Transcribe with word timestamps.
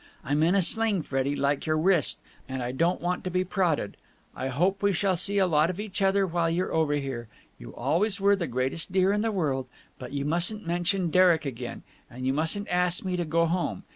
I'm 0.23 0.41
in 0.41 0.55
a 0.55 0.63
sling, 0.63 1.03
Freddie, 1.03 1.35
like 1.35 1.67
your 1.67 1.77
wrist, 1.77 2.17
and 2.49 2.63
I 2.63 2.71
don't 2.71 2.99
want 2.99 3.23
to 3.23 3.29
be 3.29 3.43
prodded. 3.43 3.97
I 4.35 4.47
hope 4.47 4.81
we 4.81 4.93
shall 4.93 5.15
see 5.15 5.37
a 5.37 5.45
lot 5.45 5.69
of 5.69 5.79
each 5.79 6.01
other 6.01 6.25
while 6.25 6.49
you're 6.49 6.73
over 6.73 6.95
here 6.95 7.27
you 7.59 7.75
always 7.75 8.19
were 8.19 8.35
the 8.35 8.47
greatest 8.47 8.91
dear 8.91 9.11
in 9.11 9.21
the 9.21 9.31
world 9.31 9.67
but 9.99 10.11
you 10.11 10.25
mustn't 10.25 10.65
mention 10.65 11.11
Derek 11.11 11.45
again, 11.45 11.83
and 12.09 12.25
you 12.25 12.33
mustn't 12.33 12.67
ask 12.69 13.05
me 13.05 13.15
to 13.15 13.25
go 13.25 13.45
home. 13.45 13.83